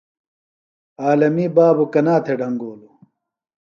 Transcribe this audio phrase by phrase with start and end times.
[1.03, 2.95] عالمی بابوۡ کنا تھےۡ ڈھنگولوۡ؟